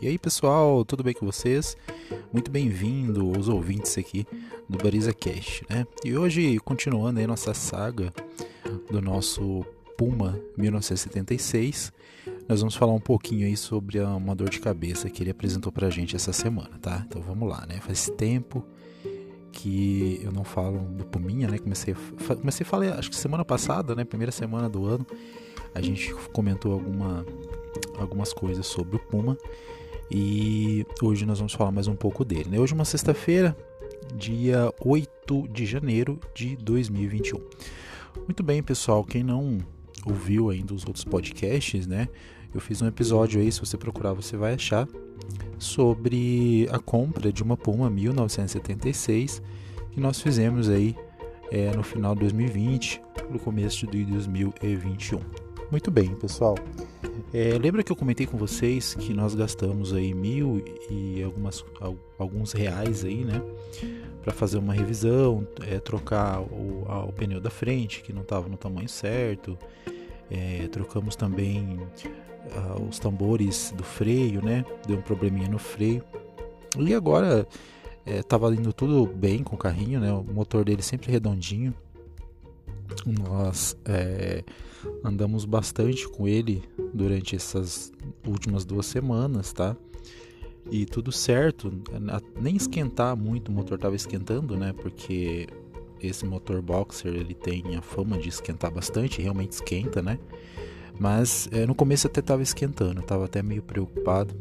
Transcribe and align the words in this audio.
E 0.00 0.08
aí 0.08 0.18
pessoal, 0.18 0.84
tudo 0.84 1.02
bem 1.02 1.14
com 1.14 1.24
vocês? 1.24 1.76
Muito 2.32 2.50
bem-vindo 2.50 3.30
os 3.30 3.48
ouvintes 3.48 3.96
aqui 3.96 4.26
do 4.68 4.76
Bariza 4.76 5.14
Cash, 5.14 5.62
né? 5.70 5.86
E 6.04 6.16
hoje, 6.16 6.58
continuando 6.58 7.20
aí 7.20 7.26
nossa 7.26 7.54
saga 7.54 8.12
do 8.90 9.00
nosso 9.00 9.64
Puma 9.96 10.38
1976, 10.56 11.92
nós 12.48 12.60
vamos 12.60 12.74
falar 12.74 12.92
um 12.92 13.00
pouquinho 13.00 13.46
aí 13.46 13.56
sobre 13.56 14.00
uma 14.00 14.34
dor 14.34 14.50
de 14.50 14.60
cabeça 14.60 15.08
que 15.08 15.22
ele 15.22 15.30
apresentou 15.30 15.70
pra 15.70 15.88
gente 15.88 16.16
essa 16.16 16.32
semana, 16.32 16.76
tá? 16.82 17.04
Então 17.06 17.22
vamos 17.22 17.48
lá, 17.48 17.64
né? 17.66 17.80
Faz 17.80 18.10
tempo 18.10 18.64
que 19.52 20.20
eu 20.22 20.32
não 20.32 20.44
falo 20.44 20.80
do 20.80 21.04
Puminha, 21.04 21.48
né? 21.48 21.58
Comecei 21.58 21.94
comecei 22.40 22.66
a 22.66 22.68
falar, 22.68 22.98
acho 22.98 23.08
que 23.08 23.16
semana 23.16 23.44
passada, 23.44 23.94
né? 23.94 24.04
Primeira 24.04 24.32
semana 24.32 24.68
do 24.68 24.84
ano, 24.84 25.06
a 25.74 25.80
gente 25.80 26.12
comentou 26.32 26.72
alguma, 26.72 27.24
algumas 27.98 28.32
coisas 28.32 28.66
sobre 28.66 28.96
o 28.96 28.98
Puma 28.98 29.36
e 30.10 30.86
hoje 31.02 31.24
nós 31.24 31.38
vamos 31.38 31.54
falar 31.54 31.72
mais 31.72 31.86
um 31.86 31.96
pouco 31.96 32.24
dele. 32.24 32.50
Né? 32.50 32.58
Hoje 32.58 32.72
é 32.72 32.76
uma 32.76 32.84
sexta-feira, 32.84 33.56
dia 34.14 34.72
8 34.84 35.48
de 35.48 35.66
janeiro 35.66 36.18
de 36.34 36.56
2021. 36.56 37.40
Muito 38.24 38.42
bem, 38.42 38.62
pessoal, 38.62 39.04
quem 39.04 39.22
não 39.22 39.58
ouviu 40.06 40.50
ainda 40.50 40.74
os 40.74 40.86
outros 40.86 41.04
podcasts, 41.04 41.86
né? 41.86 42.08
Eu 42.54 42.60
fiz 42.60 42.80
um 42.80 42.86
episódio 42.86 43.40
aí, 43.40 43.50
se 43.50 43.58
você 43.58 43.76
procurar 43.76 44.12
você 44.12 44.36
vai 44.36 44.54
achar, 44.54 44.86
sobre 45.58 46.68
a 46.70 46.78
compra 46.78 47.32
de 47.32 47.42
uma 47.42 47.56
Puma 47.56 47.90
1976 47.90 49.42
que 49.90 50.00
nós 50.00 50.20
fizemos 50.20 50.68
aí 50.68 50.94
é, 51.50 51.74
no 51.74 51.82
final 51.82 52.14
de 52.14 52.20
2020, 52.20 53.00
no 53.30 53.38
começo 53.38 53.86
de 53.86 54.04
2021. 54.04 55.20
Muito 55.70 55.90
bem, 55.90 56.14
pessoal. 56.14 56.56
É, 57.32 57.58
lembra 57.58 57.82
que 57.82 57.90
eu 57.90 57.96
comentei 57.96 58.26
com 58.26 58.36
vocês 58.36 58.94
que 58.94 59.12
nós 59.12 59.34
gastamos 59.34 59.92
aí 59.92 60.14
mil 60.14 60.64
e 60.90 61.22
algumas, 61.22 61.64
alguns 62.18 62.52
reais 62.52 63.04
aí, 63.04 63.24
né? 63.24 63.42
Para 64.22 64.32
fazer 64.32 64.58
uma 64.58 64.72
revisão, 64.72 65.46
é, 65.66 65.78
trocar 65.78 66.40
o, 66.40 66.84
a, 66.88 67.04
o, 67.04 67.12
pneu 67.12 67.40
da 67.40 67.50
frente 67.50 68.02
que 68.02 68.12
não 68.12 68.22
estava 68.22 68.48
no 68.48 68.56
tamanho 68.56 68.88
certo. 68.88 69.58
É, 70.30 70.68
trocamos 70.68 71.16
também 71.16 71.78
uh, 71.78 72.82
os 72.88 72.98
tambores 72.98 73.72
do 73.76 73.82
freio, 73.82 74.42
né? 74.42 74.64
Deu 74.86 74.98
um 74.98 75.02
probleminha 75.02 75.48
no 75.48 75.58
freio. 75.58 76.02
E 76.78 76.94
agora 76.94 77.46
estava 78.06 78.52
indo 78.54 78.72
tudo 78.72 79.06
bem 79.06 79.42
com 79.42 79.54
o 79.54 79.58
carrinho, 79.58 80.00
né? 80.00 80.12
O 80.12 80.22
motor 80.22 80.64
dele 80.64 80.82
sempre 80.82 81.10
redondinho. 81.10 81.74
Nós 83.06 83.76
é, 83.84 84.44
andamos 85.02 85.44
bastante 85.44 86.08
com 86.08 86.26
ele 86.26 86.62
durante 86.92 87.36
essas 87.36 87.92
últimas 88.26 88.64
duas 88.64 88.86
semanas, 88.86 89.52
tá? 89.52 89.76
E 90.70 90.86
tudo 90.86 91.12
certo, 91.12 91.72
nem 92.40 92.56
esquentar 92.56 93.14
muito, 93.16 93.50
o 93.50 93.52
motor 93.52 93.76
estava 93.76 93.94
esquentando, 93.94 94.56
né? 94.56 94.72
Porque 94.72 95.46
esse 96.00 96.24
motor 96.24 96.62
boxer 96.62 97.14
ele 97.14 97.34
tem 97.34 97.76
a 97.76 97.82
fama 97.82 98.18
de 98.18 98.28
esquentar 98.28 98.72
bastante, 98.72 99.20
realmente 99.20 99.52
esquenta, 99.52 100.02
né? 100.02 100.18
Mas 100.98 101.48
é, 101.52 101.66
no 101.66 101.74
começo 101.74 102.06
até 102.06 102.20
estava 102.20 102.42
esquentando, 102.42 103.00
estava 103.00 103.24
até 103.24 103.42
meio 103.42 103.62
preocupado, 103.62 104.34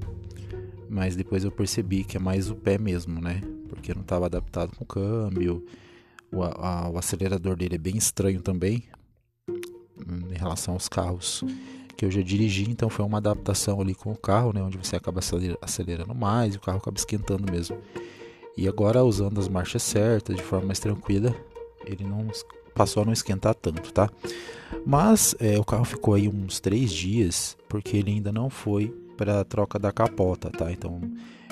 mas 0.90 1.16
depois 1.16 1.44
eu 1.44 1.52
percebi 1.52 2.04
que 2.04 2.16
é 2.16 2.20
mais 2.20 2.50
o 2.50 2.56
pé 2.56 2.78
mesmo, 2.78 3.20
né? 3.20 3.42
Porque 3.68 3.94
não 3.94 4.02
estava 4.02 4.28
adaptado 4.28 4.76
com 4.78 4.84
o 4.84 4.88
câmbio, 4.88 5.66
o, 6.34 6.44
a, 6.44 6.90
o 6.90 6.98
acelerador 6.98 7.56
dele 7.56 7.76
é 7.76 7.80
bem 7.80 7.96
estranho 7.96 8.42
também, 8.42 8.84
em 9.52 10.38
relação 10.38 10.74
aos 10.74 10.90
carros 10.90 11.44
que 11.96 12.04
eu 12.04 12.12
já 12.12 12.22
dirigi, 12.22 12.70
então 12.70 12.90
foi 12.90 13.06
uma 13.06 13.20
adaptação 13.20 13.80
ali 13.80 13.94
com 13.94 14.12
o 14.12 14.18
carro, 14.18 14.52
né, 14.52 14.62
onde 14.62 14.78
você 14.78 14.96
acaba 14.96 15.22
acelerando 15.62 16.16
mais 16.16 16.56
e 16.56 16.58
o 16.58 16.62
carro 16.62 16.80
acaba 16.80 16.98
esquentando 16.98 17.52
mesmo. 17.52 17.78
E 18.58 18.68
agora 18.68 19.04
usando 19.04 19.40
as 19.40 19.48
marchas 19.48 19.84
certas, 19.84 20.36
de 20.36 20.42
forma 20.42 20.68
mais 20.68 20.80
tranquila, 20.80 21.36
ele 21.86 22.04
não 22.04 22.28
passou 22.74 23.04
a 23.04 23.06
não 23.06 23.14
esquentar 23.14 23.56
tanto, 23.56 23.92
tá? 23.94 24.10
Mas 24.86 25.36
é, 25.40 25.60
o 25.60 25.64
carro 25.64 25.86
ficou 25.86 26.16
aí 26.16 26.28
uns 26.28 26.60
três 26.60 26.92
dias 26.92 27.56
porque 27.70 27.98
ele 27.98 28.12
ainda 28.12 28.32
não 28.32 28.50
foi 28.50 28.88
para 29.18 29.42
a 29.42 29.46
troca 29.46 29.78
da 29.78 29.92
capota, 29.92 30.50
tá? 30.50 30.72
Então 30.72 31.00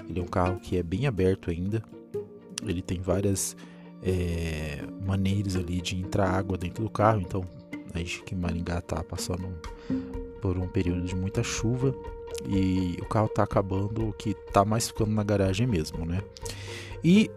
ele 0.10 0.20
é 0.20 0.24
um 0.24 0.28
carro 0.28 0.60
que 0.60 0.78
é 0.78 0.84
bem 0.84 1.08
aberto 1.08 1.50
ainda. 1.50 1.84
Ele 2.64 2.82
tem 2.82 3.00
várias 3.00 3.56
é, 4.04 4.84
maneiras 5.06 5.56
ali 5.56 5.82
de 5.82 5.96
entrar 5.96 6.30
água 6.30 6.58
dentro 6.58 6.84
do 6.84 6.90
carro, 6.90 7.22
então 7.22 7.46
a 7.94 8.00
gente 8.00 8.24
que 8.24 8.36
Maringá 8.36 8.82
tá 8.82 9.04
passando 9.04 9.48
por 10.42 10.58
um 10.58 10.68
período 10.68 11.04
de 11.04 11.16
muita 11.16 11.44
chuva 11.44 11.96
e 12.48 12.98
o 13.02 13.06
carro 13.06 13.28
tá 13.28 13.44
acabando, 13.44 14.10
o 14.10 14.14
que 14.14 14.34
tá 14.34 14.66
mais 14.66 14.88
ficando 14.88 15.12
na 15.12 15.24
garagem 15.24 15.68
mesmo, 15.68 16.06
né? 16.06 16.22
E 17.04 17.30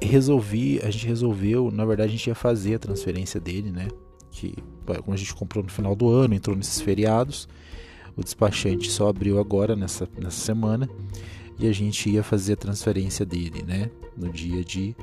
resolvi, 0.00 0.80
a 0.82 0.90
gente 0.90 1.06
resolveu, 1.06 1.70
na 1.70 1.84
verdade 1.84 2.10
a 2.10 2.12
gente 2.12 2.26
ia 2.26 2.34
fazer 2.34 2.74
a 2.74 2.78
transferência 2.78 3.40
dele, 3.40 3.70
né? 3.70 3.88
Que 4.30 4.54
como 4.84 5.14
a 5.14 5.16
gente 5.16 5.34
comprou 5.34 5.64
no 5.64 5.70
final 5.70 5.94
do 5.94 6.08
ano, 6.10 6.34
entrou 6.34 6.56
nesses 6.56 6.80
feriados, 6.80 7.48
o 8.16 8.22
despachante 8.22 8.90
só 8.90 9.08
abriu 9.08 9.38
agora 9.38 9.74
nessa, 9.74 10.08
nessa 10.18 10.40
semana 10.40 10.88
e 11.58 11.66
a 11.66 11.72
gente 11.72 12.10
ia 12.10 12.22
fazer 12.22 12.54
a 12.54 12.56
transferência 12.56 13.24
dele, 13.24 13.62
né? 13.62 13.90
No 14.16 14.30
dia 14.30 14.64
de 14.64 14.94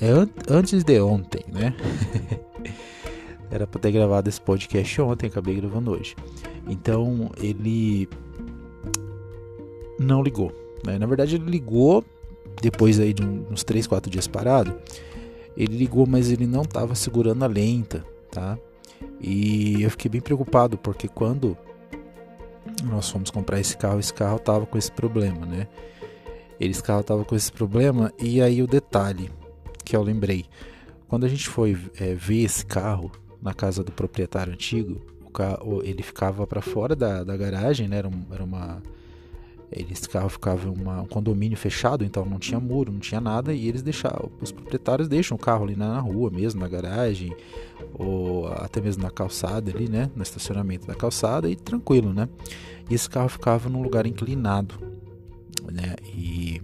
é 0.00 0.52
antes 0.52 0.84
de 0.84 1.00
ontem, 1.00 1.44
né? 1.52 1.74
Era 3.50 3.66
para 3.66 3.80
ter 3.80 3.92
gravado 3.92 4.28
esse 4.28 4.40
podcast 4.40 5.00
ontem, 5.02 5.26
acabei 5.26 5.56
gravando 5.56 5.90
hoje. 5.90 6.16
Então 6.66 7.30
ele 7.36 8.08
não 9.98 10.22
ligou. 10.22 10.52
Né? 10.84 10.98
Na 10.98 11.06
verdade, 11.06 11.34
ele 11.34 11.50
ligou 11.50 12.02
depois 12.60 12.98
aí 12.98 13.12
de 13.12 13.22
uns 13.22 13.62
3, 13.62 13.86
4 13.86 14.10
dias 14.10 14.26
parado. 14.26 14.74
Ele 15.54 15.76
ligou, 15.76 16.06
mas 16.06 16.30
ele 16.30 16.46
não 16.46 16.62
estava 16.62 16.94
segurando 16.94 17.44
a 17.44 17.46
lenta, 17.46 18.04
tá? 18.30 18.58
E 19.20 19.82
eu 19.82 19.90
fiquei 19.90 20.10
bem 20.10 20.20
preocupado 20.20 20.78
porque 20.78 21.06
quando 21.06 21.56
nós 22.84 23.10
fomos 23.10 23.30
comprar 23.30 23.60
esse 23.60 23.76
carro, 23.76 24.00
esse 24.00 24.14
carro 24.14 24.38
tava 24.38 24.64
com 24.64 24.78
esse 24.78 24.90
problema, 24.90 25.44
né? 25.44 25.68
Esse 26.58 26.82
carro 26.82 27.02
tava 27.02 27.24
com 27.24 27.34
esse 27.34 27.52
problema 27.52 28.12
e 28.18 28.40
aí 28.40 28.62
o 28.62 28.66
detalhe 28.66 29.30
que 29.92 29.96
eu 29.96 30.02
lembrei, 30.02 30.46
quando 31.06 31.26
a 31.26 31.28
gente 31.28 31.46
foi 31.50 31.76
é, 32.00 32.14
ver 32.14 32.44
esse 32.44 32.64
carro, 32.64 33.12
na 33.42 33.52
casa 33.52 33.84
do 33.84 33.92
proprietário 33.92 34.50
antigo, 34.50 34.98
o 35.22 35.30
carro, 35.30 35.82
ele 35.84 36.02
ficava 36.02 36.46
para 36.46 36.62
fora 36.62 36.96
da, 36.96 37.22
da 37.22 37.36
garagem, 37.36 37.88
né? 37.88 37.98
Era, 37.98 38.08
um, 38.08 38.24
era 38.32 38.42
uma 38.42 38.82
esse 39.70 40.08
carro 40.08 40.28
ficava 40.30 40.68
um 40.70 41.06
condomínio 41.06 41.56
fechado, 41.56 42.04
então 42.04 42.24
não 42.24 42.38
tinha 42.38 42.60
muro, 42.60 42.92
não 42.92 43.00
tinha 43.00 43.20
nada, 43.20 43.52
e 43.52 43.68
eles 43.68 43.82
deixavam, 43.82 44.30
os 44.40 44.52
proprietários 44.52 45.08
deixam 45.08 45.34
o 45.34 45.40
carro 45.40 45.64
ali 45.64 45.76
na, 45.76 45.94
na 45.94 46.00
rua 46.00 46.30
mesmo, 46.30 46.60
na 46.60 46.68
garagem, 46.68 47.34
ou 47.94 48.48
até 48.48 48.80
mesmo 48.80 49.02
na 49.02 49.10
calçada 49.10 49.70
ali, 49.70 49.88
né, 49.88 50.10
no 50.14 50.22
estacionamento 50.22 50.86
da 50.86 50.94
calçada, 50.94 51.50
e 51.50 51.56
tranquilo, 51.56 52.12
né. 52.12 52.28
E 52.90 52.94
esse 52.94 53.08
carro 53.08 53.30
ficava 53.30 53.70
num 53.70 53.82
lugar 53.82 54.06
inclinado, 54.06 54.74
né, 55.70 55.96
e 56.14 56.60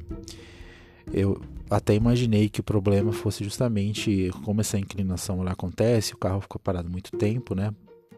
eu 1.10 1.40
até 1.70 1.94
imaginei 1.94 2.48
que 2.48 2.60
o 2.60 2.64
problema 2.64 3.12
fosse 3.12 3.44
justamente 3.44 4.30
como 4.44 4.60
essa 4.60 4.78
inclinação 4.78 5.42
lá 5.42 5.52
acontece, 5.52 6.14
o 6.14 6.18
carro 6.18 6.40
ficou 6.40 6.60
parado 6.60 6.90
muito 6.90 7.16
tempo, 7.16 7.54
né? 7.54 7.72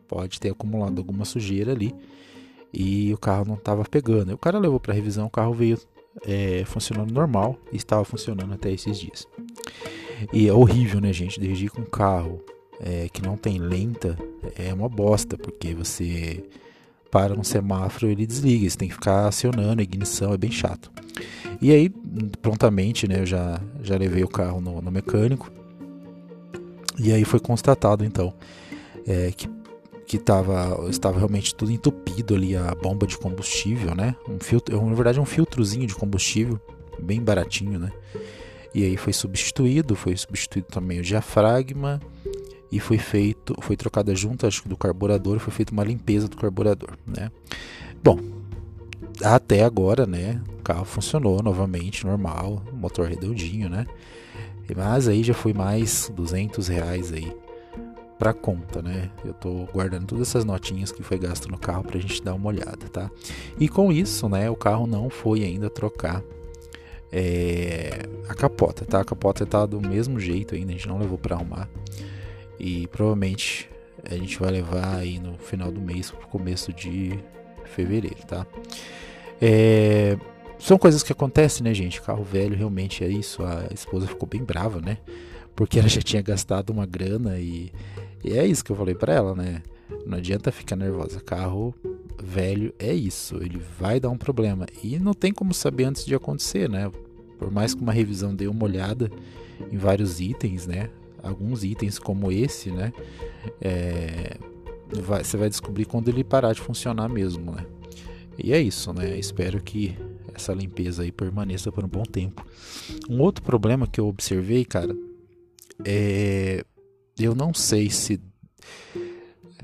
Pode 0.09 0.41
ter 0.41 0.51
acumulado 0.51 0.99
alguma 0.99 1.25
sujeira 1.25 1.73
ali 1.73 1.95
e 2.73 3.13
o 3.13 3.19
carro 3.19 3.45
não 3.45 3.55
estava 3.55 3.85
pegando. 3.85 4.33
O 4.33 4.39
cara 4.39 4.59
levou 4.59 4.81
para 4.81 4.95
revisão, 4.95 5.27
o 5.27 5.31
carro 5.31 5.53
veio 5.53 5.79
é, 6.27 6.65
funcionando 6.65 7.13
normal 7.13 7.59
e 7.73 7.77
estava 7.77 8.05
funcionando 8.05 8.53
até 8.53 8.73
esses 8.73 8.99
dias. 8.99 9.27
E 10.33 10.49
é 10.49 10.53
horrível, 10.53 11.01
né, 11.01 11.13
gente? 11.13 11.41
Dirigir 11.41 11.71
com 11.71 11.83
um 11.83 11.87
carro 11.87 12.43
é, 12.81 13.09
que 13.09 13.23
não 13.23 13.37
tem 13.37 13.59
lenta 13.59 14.19
é 14.57 14.73
uma 14.73 14.89
bosta, 14.89 15.37
porque 15.37 15.75
você 15.75 16.45
para 17.11 17.35
no 17.35 17.45
semáforo 17.45 18.09
ele 18.09 18.27
desliga, 18.27 18.69
você 18.69 18.77
tem 18.77 18.89
que 18.89 18.95
ficar 18.95 19.27
acionando 19.27 19.81
a 19.81 19.83
ignição, 19.83 20.33
é 20.33 20.39
bem 20.39 20.51
chato. 20.51 20.91
E 21.61 21.71
aí, 21.73 21.91
prontamente, 22.41 23.07
né, 23.07 23.21
eu 23.21 23.27
já, 23.27 23.61
já 23.83 23.97
levei 23.97 24.25
o 24.25 24.29
carro 24.29 24.61
no, 24.61 24.81
no 24.81 24.91
mecânico. 24.91 25.51
E 26.99 27.13
aí 27.13 27.25
foi 27.25 27.41
constatado, 27.41 28.05
então, 28.05 28.33
é, 29.07 29.31
que, 29.33 29.49
que 30.07 30.19
tava, 30.19 30.89
estava 30.89 31.19
realmente 31.19 31.55
tudo 31.55 31.71
entupido 31.71 32.35
ali, 32.35 32.57
a 32.57 32.75
bomba 32.75 33.07
de 33.07 33.19
combustível, 33.19 33.95
né? 33.95 34.15
Um 34.29 34.39
filtro, 34.39 34.85
na 34.85 34.95
verdade, 34.95 35.21
um 35.21 35.25
filtrozinho 35.25 35.87
de 35.87 35.95
combustível, 35.95 36.61
bem 36.99 37.21
baratinho, 37.23 37.79
né? 37.79 37.93
E 38.75 38.85
aí 38.85 38.97
foi 38.97 39.13
substituído, 39.13 39.97
foi 39.97 40.17
substituído 40.17 40.69
também 40.69 41.01
o 41.01 41.03
diafragma 41.03 42.01
e 42.71 42.79
foi 42.79 42.99
feito, 42.99 43.55
foi 43.61 43.77
trocada 43.77 44.15
junto 44.15 44.47
acho, 44.47 44.69
do 44.69 44.77
carburador, 44.77 45.39
foi 45.39 45.53
feita 45.53 45.73
uma 45.73 45.85
limpeza 45.85 46.29
do 46.29 46.37
carburador, 46.37 46.97
né? 47.07 47.31
Bom, 48.03 48.19
até 49.23 49.65
agora, 49.65 50.07
né, 50.07 50.41
o 50.59 50.63
carro 50.63 50.85
funcionou 50.85 51.43
novamente, 51.43 52.07
normal, 52.07 52.63
motor 52.73 53.09
redondinho, 53.09 53.69
né? 53.69 53.87
Mas 54.77 55.09
aí 55.09 55.23
já 55.25 55.35
foi 55.35 55.53
mais 55.53 56.11
200 56.15 56.69
reais 56.69 57.13
aí 57.13 57.35
para 58.19 58.33
conta, 58.33 58.81
né? 58.83 59.11
Eu 59.25 59.33
tô 59.33 59.67
guardando 59.73 60.07
todas 60.07 60.29
essas 60.29 60.45
notinhas 60.45 60.93
que 60.93 61.03
foi 61.03 61.19
gasto 61.19 61.49
no 61.49 61.59
carro 61.59 61.83
pra 61.83 61.99
gente 61.99 62.23
dar 62.23 62.35
uma 62.35 62.49
olhada, 62.49 62.87
tá? 62.93 63.11
E 63.59 63.69
com 63.69 63.91
isso, 63.91 64.29
né, 64.29 64.49
o 64.49 64.55
carro 64.55 64.87
não 64.87 65.11
foi 65.11 65.43
ainda 65.43 65.69
trocar 65.69 66.23
é, 67.11 68.03
a 68.29 68.35
capota, 68.35 68.85
tá? 68.85 69.01
A 69.01 69.05
capota 69.05 69.45
tá 69.45 69.67
do 69.67 69.81
mesmo 69.81 70.21
jeito 70.21 70.55
ainda, 70.55 70.71
a 70.71 70.75
gente 70.75 70.87
não 70.87 70.99
levou 70.99 71.19
para 71.19 71.35
arrumar. 71.35 71.69
E 72.61 72.87
provavelmente 72.89 73.69
a 74.05 74.15
gente 74.15 74.39
vai 74.39 74.51
levar 74.51 74.97
aí 74.97 75.19
no 75.19 75.39
final 75.39 75.73
do 75.73 75.81
mês 75.81 76.11
pro 76.11 76.29
começo 76.29 76.73
de 76.73 77.19
fevereiro, 77.65 78.19
tá? 78.27 78.47
É, 79.41 80.17
são 80.59 80.79
coisas 80.79 81.03
que 81.03 81.13
acontecem, 81.13 81.65
né, 81.65 81.73
gente? 81.73 82.01
Carro 82.03 82.23
velho 82.23 82.57
realmente 82.57 83.03
é 83.03 83.09
isso. 83.09 83.43
A 83.43 83.69
esposa 83.73 84.07
ficou 84.07 84.29
bem 84.29 84.45
brava, 84.45 84.81
né? 84.81 84.99
Porque 85.57 85.79
ela 85.79 85.89
já 85.89 86.03
tinha 86.03 86.23
gastado 86.23 86.71
uma 86.71 86.87
grana 86.87 87.39
e 87.39 87.73
e 88.23 88.37
é 88.37 88.47
isso 88.47 88.65
que 88.65 88.71
eu 88.71 88.77
falei 88.77 88.95
para 88.95 89.15
ela, 89.15 89.35
né? 89.35 89.63
Não 90.07 90.19
adianta 90.19 90.53
ficar 90.53 90.77
nervosa. 90.77 91.21
Carro 91.21 91.75
velho 92.23 92.75
é 92.79 92.93
isso, 92.93 93.37
ele 93.37 93.61
vai 93.79 93.99
dar 93.99 94.11
um 94.11 94.19
problema. 94.19 94.67
E 94.83 94.99
não 94.99 95.15
tem 95.15 95.33
como 95.33 95.55
saber 95.55 95.85
antes 95.85 96.05
de 96.05 96.15
acontecer, 96.15 96.69
né? 96.69 96.91
Por 97.39 97.51
mais 97.51 97.75
que 97.75 97.81
uma 97.81 97.93
revisão 97.93 98.35
dê 98.35 98.47
uma 98.47 98.65
olhada 98.65 99.11
em 99.73 99.79
vários 99.79 100.21
itens, 100.21 100.67
né? 100.67 100.91
Alguns 101.23 101.65
itens 101.65 101.99
como 101.99 102.31
esse, 102.31 102.71
né? 102.71 102.93
É, 103.61 104.37
vai, 105.03 105.25
você 105.25 105.37
vai 105.37 105.49
descobrir 105.49 105.85
quando 105.85 106.09
ele 106.09 106.25
parar 106.25 106.53
de 106.53 106.61
funcionar 106.61 107.09
mesmo, 107.09 107.53
né? 107.53 107.67
E 108.43 108.53
é 108.53 108.61
isso, 108.61 108.93
né? 108.93 109.19
Espero 109.19 109.63
que 109.63 109.97
essa 110.35 110.53
limpeza 110.53 111.03
aí 111.03 111.13
permaneça 111.13 111.71
por 111.71 111.85
um 111.85 111.89
bom 111.89 112.05
tempo. 112.05 112.45
Um 113.09 113.21
outro 113.21 113.45
problema 113.45 113.87
que 113.87 114.01
eu 114.01 114.07
observei, 114.07 114.65
cara, 114.65 114.97
é 115.85 116.65
eu 117.19 117.35
não 117.35 117.53
sei 117.53 117.91
se 117.91 118.21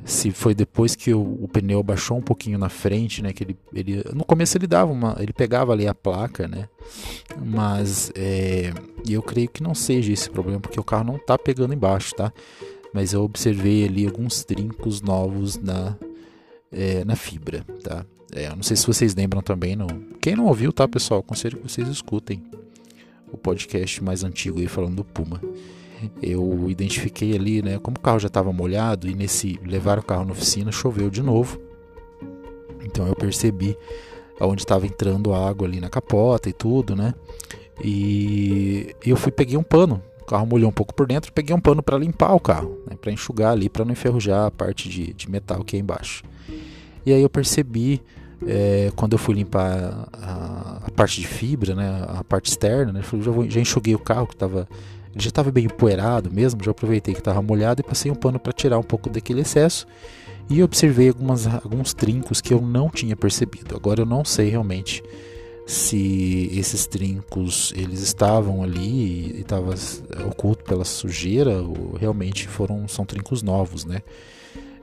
se 0.07 0.31
foi 0.31 0.55
depois 0.55 0.95
que 0.95 1.13
o, 1.13 1.21
o, 1.21 1.49
pneu 1.49 1.83
baixou 1.83 2.17
um 2.17 2.23
pouquinho 2.23 2.57
na 2.57 2.69
frente, 2.69 3.21
né? 3.21 3.33
Que 3.33 3.43
ele, 3.43 3.57
ele 3.75 4.05
no 4.15 4.25
começo 4.25 4.57
ele 4.57 4.69
dava 4.69 4.93
uma, 4.93 5.17
ele 5.19 5.33
pegava 5.33 5.73
ali 5.73 5.89
a 5.89 5.95
placa, 5.95 6.47
né? 6.47 6.69
Mas 7.45 8.13
é, 8.15 8.73
eu 9.07 9.21
creio 9.21 9.49
que 9.49 9.65
não 9.65 9.75
seja 9.75 10.13
esse 10.13 10.31
problema 10.31 10.61
porque 10.61 10.79
o 10.79 10.85
carro 10.85 11.03
não 11.03 11.19
tá 11.19 11.37
pegando 11.37 11.75
embaixo, 11.75 12.15
tá? 12.15 12.33
Mas 12.95 13.13
eu 13.13 13.23
observei 13.25 13.85
ali 13.85 14.07
alguns 14.07 14.45
trincos 14.45 15.03
novos 15.03 15.57
na 15.57 15.97
é, 16.71 17.05
na 17.05 17.17
fibra, 17.17 17.65
tá? 17.83 18.07
É, 18.33 18.49
não 18.55 18.63
sei 18.63 18.77
se 18.77 18.87
vocês 18.87 19.13
lembram 19.13 19.43
também, 19.43 19.75
não. 19.75 19.89
Quem 20.21 20.37
não 20.37 20.47
ouviu, 20.47 20.73
tá, 20.73 20.87
pessoal? 20.87 21.19
Aconselho 21.19 21.59
que 21.59 21.69
vocês 21.69 21.89
escutem 21.89 22.45
o 23.33 23.37
podcast 23.37 24.03
mais 24.05 24.23
antigo 24.23 24.61
aí 24.61 24.69
falando 24.69 24.97
do 24.97 25.05
Puma 25.05 25.41
eu 26.23 26.67
identifiquei 26.69 27.35
ali, 27.35 27.63
né, 27.63 27.79
como 27.79 27.97
o 27.97 28.01
carro 28.01 28.19
já 28.19 28.29
estava 28.29 28.53
molhado 28.53 29.09
e 29.09 29.15
nesse 29.15 29.59
levar 29.65 29.99
o 29.99 30.03
carro 30.03 30.25
na 30.25 30.33
oficina 30.33 30.71
choveu 30.73 31.11
de 31.11 31.23
novo. 31.23 31.61
Então 32.85 33.07
eu 33.07 33.15
percebi 33.15 33.77
aonde 34.39 34.63
estava 34.63 34.87
entrando 34.87 35.35
água 35.35 35.67
ali 35.67 35.81
na 35.81 35.89
capota 35.89 36.49
e 36.49 36.53
tudo, 36.53 36.95
né? 36.95 37.15
E 37.83 38.95
eu 39.05 39.17
fui 39.17 39.33
peguei 39.33 39.57
um 39.57 39.63
pano. 39.63 40.03
O 40.23 40.25
carro 40.25 40.47
molhou 40.47 40.69
um 40.69 40.73
pouco 40.73 40.95
por 40.95 41.07
dentro, 41.07 41.33
peguei 41.33 41.55
um 41.55 41.61
pano 41.61 41.83
para 41.83 41.97
limpar 41.97 42.35
o 42.35 42.41
carro, 42.41 42.81
né, 42.91 42.97
para 43.01 43.13
enxugar 43.13 43.53
ali, 43.53 43.69
para 43.69 43.85
não 43.85 43.93
enferrujar 43.93 44.47
a 44.47 44.51
parte 44.51 44.89
de, 44.89 45.13
de 45.13 45.31
metal 45.31 45.63
que 45.63 45.77
é 45.77 45.79
embaixo. 45.79 46.25
E 47.05 47.13
aí 47.13 47.23
eu 47.23 47.31
percebi 47.31 48.03
é, 48.45 48.91
quando 48.97 49.13
eu 49.13 49.19
fui 49.19 49.37
limpar 49.37 50.09
a, 50.13 50.81
a, 50.87 50.91
parte 50.91 51.21
de 51.21 51.27
fibra, 51.27 51.77
né, 51.77 52.05
a 52.09 52.25
parte 52.25 52.51
externa, 52.51 52.93
né, 52.93 53.03
já, 53.03 53.31
vou, 53.31 53.49
já 53.49 53.61
enxuguei 53.61 53.95
o 53.95 54.01
carro 54.01 54.27
que 54.27 54.35
estava 54.35 54.69
já 55.19 55.29
estava 55.29 55.51
bem 55.51 55.65
empoeirado 55.65 56.31
mesmo, 56.31 56.63
já 56.63 56.71
aproveitei 56.71 57.15
que 57.15 57.21
estava 57.21 57.41
molhado 57.41 57.81
e 57.81 57.85
passei 57.85 58.11
um 58.11 58.15
pano 58.15 58.39
para 58.39 58.53
tirar 58.53 58.79
um 58.79 58.83
pouco 58.83 59.09
daquele 59.09 59.41
excesso 59.41 59.87
e 60.49 60.63
observei 60.63 61.09
algumas, 61.09 61.47
alguns 61.47 61.93
trincos 61.93 62.41
que 62.41 62.55
eu 62.55 62.61
não 62.61 62.89
tinha 62.89 63.17
percebido. 63.17 63.75
Agora 63.75 64.03
eu 64.03 64.07
não 64.07 64.25
sei 64.25 64.51
realmente 64.51 65.03
se 65.67 66.49
esses 66.53 66.87
trincos 66.87 67.73
eles 67.77 68.01
estavam 68.01 68.63
ali 68.63 69.37
e 69.37 69.41
estava 69.41 69.75
oculto 70.29 70.65
pela 70.65 70.85
sujeira 70.85 71.61
ou 71.61 71.97
realmente 71.99 72.47
foram 72.47 72.87
são 72.87 73.05
trincos 73.05 73.43
novos, 73.43 73.85
né? 73.85 74.03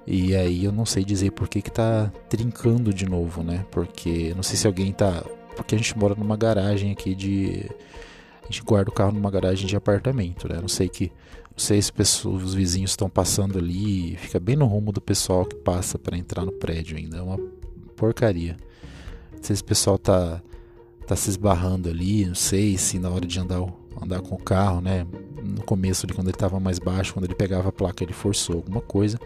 E 0.05 0.35
aí 0.35 0.65
eu 0.65 0.71
não 0.73 0.85
sei 0.85 1.05
dizer 1.05 1.31
por 1.31 1.47
que 1.47 1.61
que 1.61 1.71
tá 1.71 2.11
trincando 2.27 2.93
de 2.93 3.05
novo, 3.05 3.41
né? 3.41 3.65
Porque 3.71 4.33
não 4.35 4.43
sei 4.43 4.57
se 4.57 4.67
alguém 4.67 4.91
tá, 4.91 5.23
porque 5.55 5.75
a 5.75 5.77
gente 5.77 5.97
mora 5.97 6.15
numa 6.15 6.35
garagem 6.35 6.91
aqui 6.91 7.15
de 7.15 7.69
a 8.43 8.45
gente 8.45 8.63
guarda 8.63 8.89
o 8.89 8.93
carro 8.93 9.11
numa 9.11 9.31
garagem 9.31 9.65
de 9.65 9.75
apartamento, 9.75 10.47
né? 10.47 10.59
Não 10.59 10.67
sei 10.67 10.89
que 10.89 11.11
não 11.51 11.59
sei 11.59 11.79
se 11.79 11.93
pessoas, 11.93 12.43
os 12.43 12.53
vizinhos 12.55 12.91
estão 12.91 13.07
passando 13.07 13.59
ali, 13.59 14.17
fica 14.17 14.39
bem 14.39 14.55
no 14.55 14.65
rumo 14.65 14.91
do 14.91 14.99
pessoal 14.99 15.45
que 15.45 15.55
passa 15.55 15.99
para 15.99 16.17
entrar 16.17 16.43
no 16.43 16.51
prédio 16.51 16.97
ainda, 16.97 17.17
é 17.17 17.21
uma 17.21 17.37
porcaria. 17.95 18.57
Não 19.31 19.43
sei 19.43 19.55
se 19.55 19.61
o 19.61 19.65
pessoal 19.65 19.97
tá 19.97 20.41
tá 21.05 21.15
se 21.15 21.29
esbarrando 21.29 21.89
ali, 21.89 22.25
não 22.25 22.33
sei 22.35 22.77
se 22.77 22.97
na 22.97 23.09
hora 23.09 23.25
de 23.25 23.39
andar 23.39 23.61
andar 24.01 24.21
com 24.21 24.35
o 24.35 24.43
carro, 24.43 24.81
né? 24.81 25.05
No 25.43 25.63
começo 25.63 26.05
ali 26.05 26.13
quando 26.13 26.27
ele 26.27 26.35
estava 26.35 26.59
mais 26.59 26.79
baixo, 26.79 27.13
quando 27.13 27.25
ele 27.25 27.35
pegava 27.35 27.69
a 27.69 27.71
placa, 27.71 28.03
ele 28.03 28.13
forçou 28.13 28.55
alguma 28.57 28.81
coisa. 28.81 29.19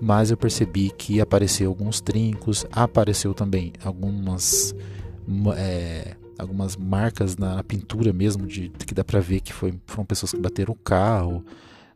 Mas 0.00 0.30
eu 0.30 0.36
percebi 0.36 0.90
que 0.90 1.20
apareceu 1.20 1.68
alguns 1.68 2.00
trincos, 2.00 2.64
apareceu 2.72 3.34
também 3.34 3.72
algumas 3.84 4.74
é, 5.56 6.16
algumas 6.40 6.76
marcas 6.76 7.36
na 7.36 7.62
pintura 7.62 8.12
mesmo, 8.12 8.46
de, 8.46 8.68
que 8.70 8.94
dá 8.94 9.04
para 9.04 9.20
ver 9.20 9.40
que 9.40 9.52
foi, 9.52 9.74
foram 9.86 10.04
pessoas 10.04 10.32
que 10.32 10.38
bateram 10.38 10.72
o 10.72 10.76
carro, 10.76 11.44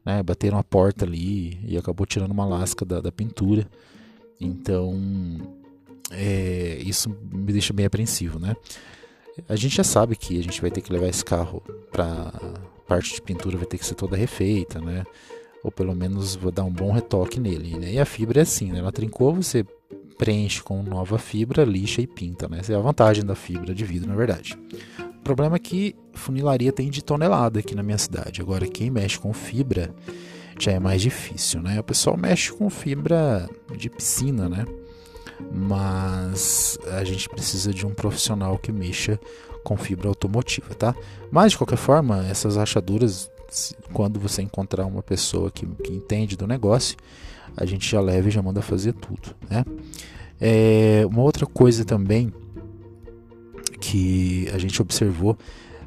né, 0.04 0.22
bateram 0.22 0.58
a 0.58 0.64
porta 0.64 1.04
ali 1.04 1.58
e 1.64 1.76
acabou 1.76 2.06
tirando 2.06 2.30
uma 2.30 2.44
lasca 2.44 2.84
da, 2.84 3.00
da 3.00 3.10
pintura. 3.10 3.66
Então, 4.40 4.94
é, 6.10 6.78
isso 6.84 7.08
me 7.32 7.52
deixa 7.52 7.72
bem 7.72 7.86
apreensivo, 7.86 8.38
né? 8.38 8.54
A 9.48 9.56
gente 9.56 9.76
já 9.76 9.84
sabe 9.84 10.14
que 10.14 10.38
a 10.38 10.42
gente 10.42 10.60
vai 10.60 10.70
ter 10.70 10.80
que 10.80 10.92
levar 10.92 11.08
esse 11.08 11.24
carro 11.24 11.62
para 11.90 12.32
parte 12.86 13.14
de 13.14 13.22
pintura 13.22 13.56
vai 13.56 13.66
ter 13.66 13.78
que 13.78 13.86
ser 13.86 13.94
toda 13.94 14.16
refeita, 14.16 14.80
né? 14.80 15.04
Ou 15.62 15.72
pelo 15.72 15.94
menos 15.94 16.34
vou 16.36 16.52
dar 16.52 16.64
um 16.64 16.70
bom 16.70 16.92
retoque 16.92 17.40
nele, 17.40 17.78
né? 17.78 17.92
E 17.92 17.98
a 17.98 18.04
fibra 18.04 18.40
é 18.40 18.42
assim, 18.42 18.70
né? 18.70 18.78
Ela 18.78 18.92
trincou, 18.92 19.34
você 19.34 19.64
preenche 20.18 20.62
com 20.62 20.82
nova 20.82 21.18
fibra, 21.18 21.64
lixa 21.64 22.00
e 22.00 22.06
pinta. 22.06 22.48
Né? 22.48 22.58
Essa 22.60 22.72
é 22.72 22.76
a 22.76 22.80
vantagem 22.80 23.24
da 23.24 23.34
fibra 23.34 23.74
de 23.74 23.84
vidro, 23.84 24.08
na 24.08 24.16
verdade. 24.16 24.58
O 25.00 25.22
problema 25.24 25.56
é 25.56 25.58
que 25.58 25.94
funilaria 26.12 26.72
tem 26.72 26.90
de 26.90 27.02
tonelada 27.02 27.60
aqui 27.60 27.74
na 27.74 27.82
minha 27.82 27.98
cidade. 27.98 28.40
Agora, 28.40 28.66
quem 28.66 28.90
mexe 28.90 29.18
com 29.18 29.32
fibra 29.32 29.94
já 30.58 30.72
é 30.72 30.78
mais 30.78 31.02
difícil, 31.02 31.62
né? 31.62 31.80
O 31.80 31.84
pessoal 31.84 32.16
mexe 32.16 32.52
com 32.52 32.68
fibra 32.70 33.48
de 33.76 33.90
piscina, 33.90 34.48
né? 34.48 34.64
Mas 35.52 36.78
a 36.92 37.02
gente 37.04 37.28
precisa 37.28 37.72
de 37.72 37.86
um 37.86 37.94
profissional 37.94 38.58
que 38.58 38.70
mexa 38.70 39.18
com 39.64 39.76
fibra 39.76 40.08
automotiva, 40.08 40.74
tá? 40.74 40.94
Mas 41.30 41.52
de 41.52 41.58
qualquer 41.58 41.78
forma, 41.78 42.24
essas 42.28 42.56
rachaduras, 42.56 43.30
quando 43.92 44.18
você 44.18 44.42
encontrar 44.42 44.86
uma 44.86 45.02
pessoa 45.02 45.50
que, 45.50 45.66
que 45.66 45.92
entende 45.92 46.36
do 46.36 46.46
negócio, 46.46 46.96
a 47.56 47.64
gente 47.64 47.88
já 47.88 48.00
leva 48.00 48.28
e 48.28 48.30
já 48.30 48.42
manda 48.42 48.60
fazer 48.60 48.92
tudo, 48.94 49.34
né? 49.48 49.64
É, 50.40 51.04
uma 51.06 51.22
outra 51.22 51.46
coisa 51.46 51.84
também 51.84 52.32
que 53.80 54.48
a 54.52 54.58
gente 54.58 54.80
observou 54.82 55.38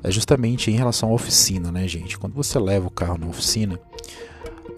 é 0.03 0.11
justamente 0.11 0.71
em 0.71 0.75
relação 0.75 1.09
à 1.09 1.13
oficina, 1.13 1.71
né, 1.71 1.87
gente? 1.87 2.17
Quando 2.17 2.33
você 2.33 2.57
leva 2.57 2.87
o 2.87 2.91
carro 2.91 3.17
na 3.17 3.27
oficina, 3.27 3.79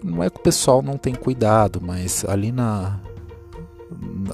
não 0.02 0.22
é 0.22 0.30
que 0.30 0.38
o 0.38 0.42
pessoal 0.42 0.82
não 0.82 0.96
tem 0.96 1.14
cuidado, 1.14 1.80
mas 1.80 2.24
ali 2.24 2.50
na, 2.50 2.98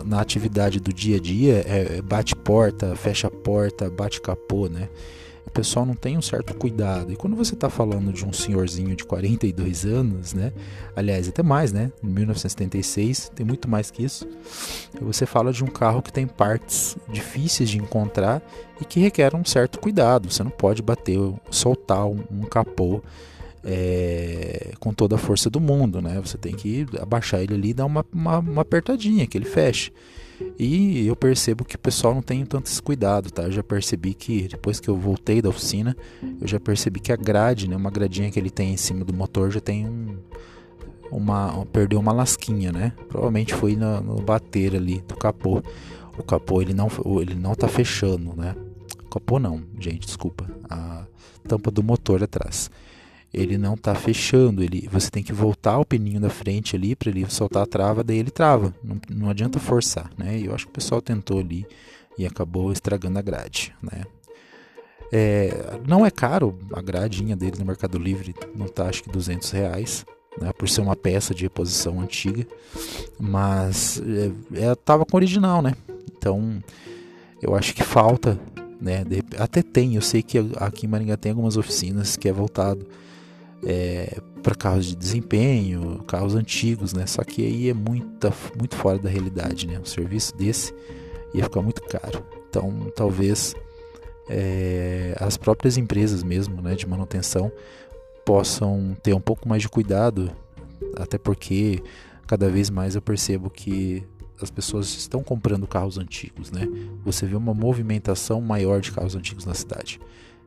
na 0.05 0.21
atividade 0.21 0.81
do 0.81 0.93
dia 0.93 1.17
a 1.17 1.21
dia 1.21 1.65
é 1.67 2.01
bate 2.01 2.35
porta, 2.35 2.95
fecha 2.97 3.31
porta, 3.31 3.91
bate 3.91 4.21
capô, 4.21 4.69
né? 4.69 4.89
Pessoal 5.57 5.87
não 5.87 5.95
tem 5.95 6.19
um 6.19 6.23
certo 6.23 6.55
cuidado. 6.55 7.11
E 7.11 7.17
quando 7.17 7.35
você 7.35 7.55
está 7.55 7.71
falando 7.71 8.13
de 8.13 8.27
um 8.27 8.33
senhorzinho 8.33 8.95
de 8.95 9.05
42 9.05 9.87
anos, 9.87 10.35
né? 10.35 10.53
Aliás, 10.95 11.29
até 11.29 11.43
mais, 11.43 11.73
né? 11.73 11.91
Em 12.05 12.09
1976, 12.09 13.31
tem 13.35 13.47
muito 13.47 13.67
mais 13.67 13.91
que 13.91 14.05
isso. 14.05 14.29
Você 15.01 15.25
fala 15.25 15.53
de 15.53 15.65
um 15.65 15.67
carro 15.67 16.03
que 16.03 16.13
tem 16.13 16.27
partes 16.27 16.99
difíceis 17.09 17.71
de 17.71 17.79
encontrar 17.79 18.43
e 18.79 18.85
que 18.85 19.01
requer 19.01 19.35
um 19.35 19.45
certo 19.47 19.81
cuidado. 19.81 20.31
Você 20.31 20.45
não 20.45 20.51
pode 20.51 20.83
bater, 20.83 21.19
soltar 21.51 22.07
um, 22.07 22.43
capô 22.51 23.03
é, 23.65 24.73
com 24.79 24.93
toda 24.93 25.15
a 25.15 25.19
força 25.19 25.49
do 25.49 25.59
mundo, 25.59 26.03
né? 26.03 26.21
Você 26.23 26.37
tem 26.37 26.55
que 26.55 26.87
abaixar 27.01 27.41
ele 27.41 27.55
ali 27.55 27.71
e 27.71 27.75
dar 27.75 27.87
uma, 27.87 28.05
uma, 28.13 28.39
uma 28.41 28.63
apertadinha 28.63 29.27
que 29.27 29.39
ele 29.39 29.47
feche. 29.47 29.91
E 30.59 31.07
eu 31.07 31.17
percebo 31.17 31.65
que 31.65 31.77
o 31.77 31.79
pessoal 31.79 32.15
não 32.15 32.23
tem 32.23 32.45
tanto 32.45 32.67
esse 32.67 32.83
cuidado, 32.83 33.31
tá? 33.31 33.45
Eu 33.45 33.53
já 33.53 33.63
percebi 33.63 34.15
que 34.15 34.49
depois 34.49 34.81
que 34.81 34.89
eu 34.89 34.97
voltei 34.97 35.41
da 35.41 35.49
oficina, 35.49 35.97
eu 36.41 36.47
já 36.47 36.61
percebi 36.61 37.01
que 37.01 37.13
a 37.13 37.17
grade, 37.17 37.69
né, 37.69 37.77
uma 37.77 37.91
gradinha 37.91 38.31
que 38.31 38.39
ele 38.39 38.51
tem 38.51 38.73
em 38.73 38.77
cima 38.77 39.05
do 39.05 39.13
motor 39.13 39.51
já 39.51 39.61
tem 39.61 39.87
um 39.87 40.17
uma 41.11 41.65
perdeu 41.67 42.01
uma 42.01 42.13
lasquinha, 42.13 42.73
né? 42.73 42.93
Provavelmente 43.09 43.55
foi 43.55 43.77
no, 43.77 44.01
no 44.01 44.17
bater 44.17 44.75
ali 44.75 45.01
do 45.07 45.17
capô. 45.17 45.63
O 46.19 46.23
capô 46.23 46.61
ele 46.61 46.75
não 46.75 46.89
ele 47.21 47.35
não 47.35 47.55
tá 47.55 47.69
fechando, 47.69 48.35
né? 48.37 48.55
Capô 49.11 49.39
não, 49.39 49.63
gente, 49.79 50.07
desculpa. 50.07 50.49
A 50.69 51.07
tampa 51.47 51.71
do 51.71 51.83
motor 51.83 52.23
atrás. 52.23 52.71
Ele 53.33 53.59
não 53.59 53.75
está 53.75 53.95
fechando. 53.95 54.63
Ele, 54.63 54.89
você 54.91 55.11
tem 55.11 55.23
que 55.23 55.33
voltar 55.33 55.79
o 55.79 55.85
pininho 55.85 56.21
da 56.21 56.31
frente 56.31 56.77
ali 56.77 56.95
para 56.97 57.11
ele 57.11 57.29
soltar 57.29 57.63
a 57.63 57.67
trava, 57.67 58.03
daí 58.03 58.19
ele 58.19 58.31
trava. 58.31 58.75
Não, 58.83 59.01
não 59.11 59.31
adianta 59.31 59.59
forçar, 59.59 60.11
né? 60.17 60.41
Eu 60.43 60.55
acho 60.55 60.67
que 60.67 60.71
o 60.71 60.75
pessoal 60.75 61.01
tentou 61.01 61.39
ali 61.39 61.67
e 62.19 62.27
acabou 62.27 62.73
estragando 62.73 63.19
a 63.19 63.23
grade, 63.23 63.75
né? 63.83 64.05
É, 65.13 65.79
não 65.87 66.05
é 66.05 66.11
caro 66.11 66.59
a 66.73 66.81
gradinha 66.81 67.37
dele 67.37 67.59
no 67.59 67.65
Mercado 67.65 67.97
Livre, 67.97 68.35
não 68.55 68.67
tá 68.67 68.89
acho 68.89 69.05
que 69.05 69.11
200 69.11 69.51
reais, 69.53 70.05
né, 70.41 70.53
por 70.53 70.69
ser 70.69 70.81
uma 70.81 70.97
peça 70.97 71.33
de 71.33 71.45
reposição 71.45 72.01
antiga, 72.01 72.45
mas 73.19 74.03
é, 74.53 74.71
é, 74.71 74.75
tava 74.75 75.07
com 75.07 75.17
original, 75.17 75.63
né? 75.63 75.75
Então 76.11 76.61
eu 77.41 77.55
acho 77.55 77.73
que 77.75 77.85
falta, 77.85 78.39
né? 78.81 79.05
De, 79.05 79.23
até 79.39 79.63
tem, 79.63 79.95
eu 79.95 80.03
sei 80.03 80.23
que 80.23 80.39
aqui 80.57 80.87
em 80.87 80.89
Maringá 80.89 81.17
tem 81.17 81.31
algumas 81.31 81.57
oficinas 81.57 82.17
que 82.17 82.29
é 82.29 82.33
voltado 82.33 82.85
é, 83.65 84.21
para 84.43 84.55
carros 84.55 84.87
de 84.87 84.97
desempenho, 84.97 86.03
carros 86.07 86.35
antigos, 86.35 86.93
né? 86.93 87.07
Só 87.07 87.23
que 87.25 87.45
aí 87.45 87.69
é 87.69 87.75
muita, 87.75 88.33
muito 88.57 88.77
fora 88.77 88.99
da 88.99 89.09
realidade, 89.09 89.67
né? 89.67 89.79
Um 89.79 89.85
serviço 89.85 90.37
desse 90.37 90.75
ia 91.35 91.45
ficar 91.45 91.63
muito 91.63 91.83
caro. 91.83 92.25
Então, 92.49 92.93
talvez 92.95 93.55
é, 94.29 95.17
as 95.21 95.37
próprias 95.37 95.77
empresas 95.77 96.23
mesmo, 96.23 96.61
né, 96.63 96.75
de 96.75 96.87
manutenção, 96.87 97.53
possam 98.25 98.97
ter 99.03 99.15
um 99.15 99.21
pouco 99.21 99.49
mais 99.49 99.63
de 99.63 99.69
cuidado, 99.69 100.31
até 100.97 101.19
porque 101.19 101.83
cada 102.27 102.49
vez 102.49 102.71
mais 102.71 102.95
eu 102.95 103.03
percebo 103.03 103.49
que 103.51 104.05
as 104.41 104.51
pessoas 104.51 104.89
estão 104.89 105.23
comprando 105.23 105.67
carros 105.67 105.97
antigos, 105.97 106.51
né? 106.51 106.69
Você 107.05 107.25
vê 107.25 107.37
uma 107.37 107.55
movimentação 107.55 108.41
maior 108.41 108.81
de 108.81 108.93
carros 108.93 109.15
antigos 109.15 109.47
na 109.47 109.55
cidade. 109.55 109.99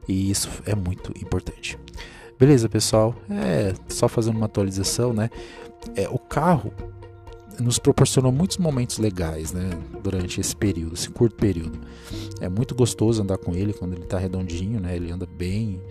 E 0.07 0.29
isso 0.29 0.49
é 0.65 0.75
muito 0.75 1.11
importante. 1.23 1.77
Beleza, 2.39 2.69
pessoal? 2.69 3.13
É, 3.29 3.73
só 3.89 4.07
fazendo 4.07 4.37
uma 4.37 4.45
atualização, 4.45 5.11
né? 5.11 5.29
É, 5.93 6.07
o 6.07 6.17
carro 6.17 6.71
nos 7.59 7.77
proporcionou 7.77 8.31
muitos 8.31 8.57
momentos 8.57 8.97
legais, 8.97 9.51
né? 9.51 9.71
Durante 10.01 10.39
esse 10.39 10.55
período, 10.55 10.93
esse 10.93 11.09
curto 11.09 11.35
período. 11.35 11.77
É 12.39 12.47
muito 12.47 12.73
gostoso 12.73 13.21
andar 13.21 13.37
com 13.37 13.53
ele 13.53 13.73
quando 13.73 13.91
ele 13.91 14.03
está 14.03 14.17
redondinho, 14.17 14.79
né? 14.79 14.95
Ele 14.95 15.11
anda 15.11 15.25
bem. 15.25 15.81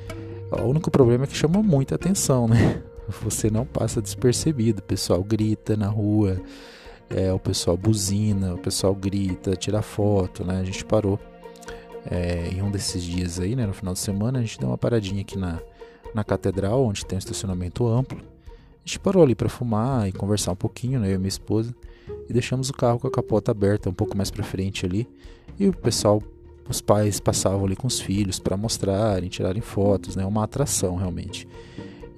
O 0.51 0.63
único 0.63 0.91
problema 0.91 1.25
é 1.25 1.27
que 1.27 1.37
chama 1.37 1.63
muita 1.63 1.97
atenção, 1.97 2.49
né? 2.49 2.83
Você 3.21 3.51
não 3.51 3.67
passa 3.67 4.01
despercebido. 4.01 4.81
O 4.81 4.85
pessoal 4.85 5.23
grita 5.23 5.77
na 5.77 5.89
rua, 5.89 6.41
é, 7.11 7.31
o 7.31 7.39
pessoal 7.39 7.77
buzina, 7.77 8.55
o 8.55 8.59
pessoal 8.59 8.95
grita, 8.95 9.55
tira 9.55 9.83
foto, 9.83 10.47
né? 10.47 10.61
A 10.61 10.65
gente 10.65 10.83
parou 10.83 11.21
é, 12.11 12.49
em 12.55 12.63
um 12.63 12.71
desses 12.71 13.03
dias 13.03 13.39
aí, 13.39 13.55
né? 13.55 13.67
No 13.67 13.75
final 13.75 13.93
de 13.93 14.01
semana, 14.01 14.39
a 14.39 14.43
gente 14.43 14.59
deu 14.59 14.71
uma 14.71 14.79
paradinha 14.79 15.21
aqui 15.21 15.37
na 15.37 15.61
na 16.15 16.25
catedral, 16.25 16.85
onde 16.85 17.05
tem 17.05 17.17
um 17.17 17.19
estacionamento 17.19 17.87
amplo. 17.87 18.19
A 18.19 18.89
gente 18.89 18.99
parou 19.01 19.23
ali 19.23 19.35
para 19.35 19.49
fumar 19.49 20.09
e 20.09 20.13
conversar 20.13 20.53
um 20.53 20.57
pouquinho, 20.57 21.01
né, 21.01 21.11
eu 21.11 21.15
e 21.15 21.19
minha 21.19 21.29
esposa, 21.29 21.75
e 22.29 22.33
deixamos 22.33 22.71
o 22.71 22.73
carro 22.73 22.99
com 22.99 23.07
a 23.07 23.11
capota 23.11 23.51
aberta 23.51 23.91
um 23.91 23.95
pouco 23.95 24.17
mais 24.17 24.31
para 24.31 24.43
frente 24.43 24.87
ali. 24.87 25.07
E 25.59 25.69
o 25.69 25.73
pessoal, 25.73 26.23
os 26.69 26.81
pais 26.81 27.21
passavam 27.21 27.67
ali 27.67 27.77
com 27.77 27.87
os 27.87 28.01
filhos 28.01 28.39
para 28.39 28.57
mostrarem, 28.57 29.29
tirarem 29.29 29.61
fotos, 29.61 30.17
né, 30.17 30.25
uma 30.25 30.45
atração 30.45 30.97
realmente. 30.97 31.47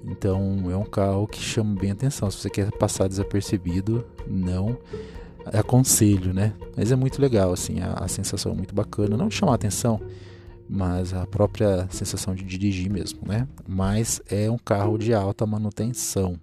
Então 0.03 0.69
é 0.71 0.75
um 0.75 0.85
carro 0.85 1.27
que 1.27 1.39
chama 1.39 1.79
bem 1.79 1.91
atenção. 1.91 2.29
Se 2.31 2.37
você 2.37 2.49
quer 2.49 2.71
passar 2.71 3.07
desapercebido, 3.07 4.05
não 4.27 4.77
aconselho, 5.45 6.33
né? 6.33 6.53
Mas 6.75 6.91
é 6.91 6.95
muito 6.95 7.21
legal, 7.21 7.51
assim, 7.51 7.79
a, 7.81 7.93
a 7.93 8.07
sensação 8.07 8.51
é 8.51 8.55
muito 8.55 8.73
bacana. 8.73 9.17
Não 9.17 9.29
chamar 9.29 9.55
atenção, 9.55 9.99
mas 10.73 11.13
a 11.13 11.27
própria 11.27 11.85
sensação 11.91 12.33
de 12.33 12.45
dirigir 12.45 12.89
mesmo, 12.89 13.19
né? 13.27 13.45
Mas 13.67 14.21
é 14.29 14.49
um 14.49 14.57
carro 14.57 14.97
de 14.97 15.13
alta 15.13 15.45
manutenção, 15.45 16.39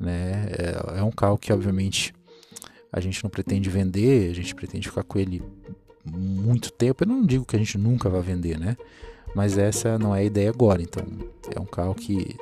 né? 0.00 0.46
É, 0.50 0.98
é, 1.00 1.02
um 1.02 1.10
carro 1.10 1.36
que 1.36 1.52
obviamente 1.52 2.14
a 2.90 3.00
gente 3.00 3.22
não 3.22 3.28
pretende 3.28 3.68
vender, 3.68 4.30
a 4.30 4.34
gente 4.34 4.54
pretende 4.54 4.88
ficar 4.88 5.02
com 5.02 5.18
ele 5.18 5.42
muito 6.10 6.72
tempo. 6.72 7.04
Eu 7.04 7.08
não 7.08 7.22
digo 7.22 7.44
que 7.44 7.54
a 7.54 7.58
gente 7.58 7.76
nunca 7.76 8.08
vai 8.08 8.22
vender, 8.22 8.58
né? 8.58 8.78
Mas 9.34 9.58
essa 9.58 9.98
não 9.98 10.16
é 10.16 10.20
a 10.20 10.24
ideia 10.24 10.48
agora. 10.48 10.80
Então 10.80 11.04
é 11.54 11.60
um 11.60 11.66
carro 11.66 11.94
que 11.94 12.34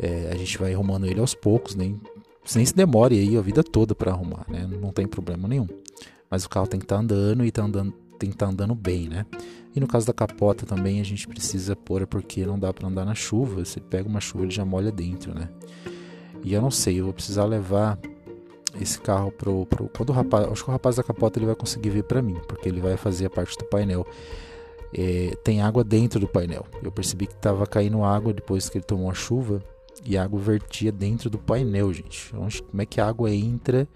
é, 0.00 0.30
a 0.32 0.36
gente 0.36 0.58
vai 0.58 0.74
arrumando 0.74 1.06
ele 1.06 1.20
aos 1.20 1.32
poucos, 1.32 1.76
nem, 1.76 2.00
nem 2.56 2.66
se 2.66 2.74
demore 2.74 3.16
aí 3.16 3.36
a 3.36 3.40
vida 3.40 3.62
toda 3.62 3.94
para 3.94 4.10
arrumar, 4.10 4.46
né? 4.48 4.68
Não 4.80 4.90
tem 4.90 5.06
problema 5.06 5.46
nenhum. 5.46 5.68
Mas 6.28 6.44
o 6.44 6.48
carro 6.48 6.66
tem 6.66 6.80
que 6.80 6.86
estar 6.86 6.96
tá 6.96 7.02
andando 7.02 7.44
e 7.44 7.52
tá 7.52 7.62
andando, 7.62 7.92
tem 8.18 8.30
que 8.30 8.34
estar 8.34 8.46
tá 8.46 8.52
andando 8.52 8.74
bem, 8.74 9.08
né? 9.08 9.24
E 9.74 9.80
no 9.80 9.86
caso 9.86 10.06
da 10.06 10.12
capota 10.12 10.66
também 10.66 11.00
a 11.00 11.04
gente 11.04 11.26
precisa 11.26 11.74
pôr 11.74 12.06
porque 12.06 12.44
não 12.44 12.58
dá 12.58 12.72
para 12.72 12.88
andar 12.88 13.04
na 13.04 13.14
chuva. 13.14 13.64
Você 13.64 13.80
pega 13.80 14.08
uma 14.08 14.20
chuva 14.20 14.44
ele 14.44 14.52
já 14.52 14.64
molha 14.64 14.92
dentro, 14.92 15.34
né? 15.34 15.48
E 16.44 16.52
eu 16.52 16.60
não 16.60 16.70
sei, 16.70 17.00
eu 17.00 17.04
vou 17.04 17.14
precisar 17.14 17.44
levar 17.44 17.98
esse 18.80 18.98
carro 19.00 19.30
pro, 19.30 19.66
pro 19.66 19.88
quando 19.88 20.10
o 20.10 20.12
rapaz, 20.12 20.46
acho 20.50 20.64
que 20.64 20.70
o 20.70 20.72
rapaz 20.72 20.96
da 20.96 21.02
capota 21.02 21.38
ele 21.38 21.46
vai 21.46 21.54
conseguir 21.54 21.90
ver 21.90 22.04
para 22.04 22.20
mim, 22.20 22.36
porque 22.48 22.68
ele 22.68 22.80
vai 22.80 22.96
fazer 22.96 23.26
a 23.26 23.30
parte 23.30 23.56
do 23.56 23.64
painel. 23.64 24.06
É, 24.94 25.34
tem 25.42 25.62
água 25.62 25.82
dentro 25.82 26.20
do 26.20 26.28
painel. 26.28 26.66
Eu 26.82 26.92
percebi 26.92 27.26
que 27.26 27.32
estava 27.32 27.66
caindo 27.66 28.04
água 28.04 28.32
depois 28.32 28.68
que 28.68 28.76
ele 28.76 28.84
tomou 28.84 29.10
a 29.10 29.14
chuva 29.14 29.62
e 30.04 30.18
a 30.18 30.24
água 30.24 30.38
vertia 30.38 30.92
dentro 30.92 31.30
do 31.30 31.38
painel, 31.38 31.92
gente. 31.94 32.30
Como 32.30 32.82
é 32.82 32.84
que 32.84 33.00
a 33.00 33.06
água 33.06 33.30
entra 33.30 33.88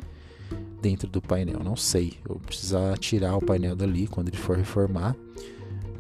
dentro 0.81 1.07
do 1.09 1.21
painel? 1.21 1.61
Não 1.63 1.77
sei. 1.77 2.15
Eu 2.25 2.37
vou 2.37 2.41
precisar 2.41 2.97
tirar 2.97 3.37
o 3.37 3.45
painel 3.45 3.77
dali 3.77 4.07
quando 4.07 4.29
ele 4.29 4.39
for 4.39 4.57
reformar 4.57 5.15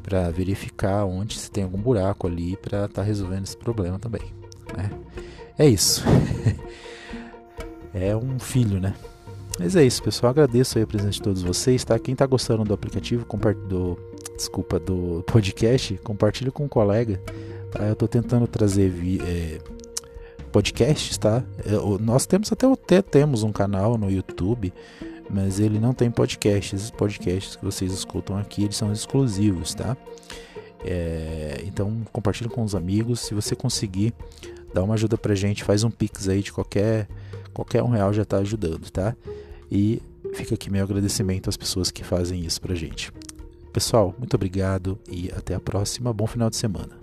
para 0.07 0.31
verificar 0.31 1.05
onde 1.05 1.37
se 1.37 1.51
tem 1.51 1.65
algum 1.65 1.79
buraco 1.79 2.29
ali 2.29 2.57
para 2.57 2.85
estar 2.85 2.89
tá 2.89 3.03
resolvendo 3.03 3.43
esse 3.43 3.57
problema 3.57 3.99
também. 3.99 4.23
Né? 4.77 4.89
É 5.59 5.69
isso. 5.69 6.05
é 7.93 8.17
um 8.17 8.39
filho, 8.39 8.81
né? 8.81 8.95
Mas 9.59 9.75
é 9.75 9.85
isso, 9.85 10.01
pessoal. 10.03 10.31
Agradeço 10.31 10.79
aí 10.79 10.85
a 10.85 10.87
presença 10.87 11.11
de 11.11 11.23
todos 11.23 11.43
vocês, 11.43 11.83
tá? 11.83 11.99
Quem 11.99 12.13
está 12.13 12.25
gostando 12.25 12.63
do 12.63 12.73
aplicativo, 12.73 13.27
do, 13.69 13.99
desculpa, 14.37 14.79
do 14.79 15.25
podcast, 15.27 15.99
compartilhe 16.05 16.53
com 16.53 16.67
um 16.67 16.69
colega. 16.69 17.21
Tá? 17.73 17.85
Eu 17.85 17.95
estou 17.95 18.07
tentando 18.07 18.47
trazer 18.47 18.89
vi, 18.89 19.21
é, 19.23 19.59
podcasts, 20.53 21.19
tá? 21.19 21.43
Eu, 21.65 21.99
nós 21.99 22.27
temos 22.27 22.53
até, 22.53 22.71
até 22.71 23.03
temos 23.03 23.43
um 23.43 23.51
canal 23.51 23.99
no 23.99 24.09
YouTube 24.09 24.73
mas 25.31 25.59
ele 25.61 25.79
não 25.79 25.93
tem 25.93 26.11
podcasts. 26.11 26.85
Os 26.85 26.91
podcasts 26.91 27.57
que 27.57 27.65
vocês 27.65 27.93
escutam 27.93 28.37
aqui, 28.37 28.65
eles 28.65 28.77
são 28.77 28.93
exclusivos, 28.93 29.75
tá? 29.75 29.97
É, 30.85 31.63
então 31.65 32.03
compartilhe 32.13 32.49
com 32.49 32.63
os 32.63 32.75
amigos. 32.75 33.21
Se 33.21 33.35
você 33.35 33.57
conseguir, 33.57 34.15
dá 34.73 34.83
uma 34.83 34.95
ajuda 34.95 35.19
pra 35.19 35.35
gente, 35.35 35.65
faz 35.65 35.85
um 35.85 35.91
pix 35.91 36.29
aí 36.29 36.43
de 36.43 36.53
qualquer 36.53 37.09
qualquer 37.53 37.83
um 37.83 37.89
real 37.89 38.13
já 38.13 38.25
tá 38.25 38.37
ajudando, 38.39 38.91
tá? 38.91 39.17
E 39.71 40.03
fica 40.35 40.55
aqui 40.55 40.71
meu 40.71 40.85
agradecimento 40.85 41.49
às 41.49 41.57
pessoas 41.57 41.91
que 41.91 42.05
fazem 42.05 42.45
isso 42.45 42.61
pra 42.61 42.75
gente. 42.75 43.11
Pessoal, 43.73 44.15
muito 44.19 44.35
obrigado 44.35 44.99
e 45.11 45.31
até 45.35 45.55
a 45.55 45.61
próxima. 45.61 46.13
Bom 46.13 46.27
final 46.27 46.51
de 46.51 46.57
semana. 46.57 46.97